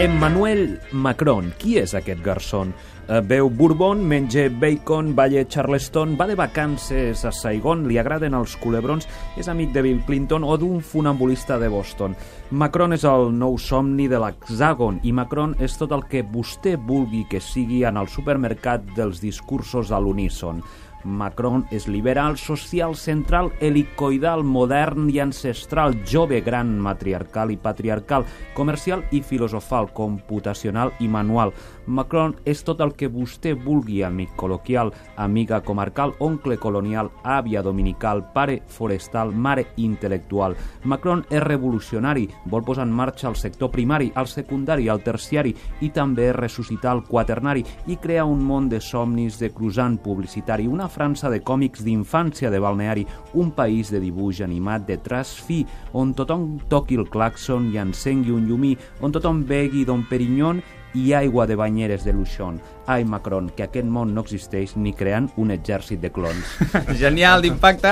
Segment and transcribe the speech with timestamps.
[0.00, 1.50] Emmanuel Macron.
[1.60, 2.70] Qui és aquest garçon?
[3.04, 8.54] Eh, Veu Bourbon, menja bacon, balla Charleston, va de vacances a Saigon, li agraden els
[8.56, 9.04] culebrons,
[9.36, 12.16] és amic de Bill Clinton o d'un funambulista de Boston.
[12.50, 17.26] Macron és el nou somni de l'hexàgon i Macron és tot el que vostè vulgui
[17.28, 20.64] que sigui en el supermercat dels discursos a l'uníson.
[21.04, 29.04] Macron és liberal, social, central, helicoidal, modern i ancestral, jove, gran, matriarcal i patriarcal, comercial
[29.10, 31.54] i filosofal, computacional i manual.
[31.86, 38.22] Macron és tot el que vostè vulgui, amic col·loquial, amiga comarcal, oncle colonial, àvia dominical,
[38.34, 40.54] pare forestal, mare intel·lectual.
[40.84, 45.90] Macron és revolucionari, vol posar en marxa el sector primari, el secundari, el terciari i
[45.90, 51.30] també ressuscitar el quaternari i crear un món de somnis de cruzant publicitari, una França
[51.30, 53.06] de còmics d'infància de balneari,
[53.38, 55.62] un país de dibuix animat de traç fi,
[55.94, 60.60] on tothom toqui el claxon i encengui un llumí, on tothom begui Don Perignon
[60.94, 62.60] i aigua de banyeres de Luchon.
[62.86, 66.56] Ai, Macron, que aquest món no existeix ni creant un exèrcit de clons.
[67.02, 67.88] Genial, d'impacte.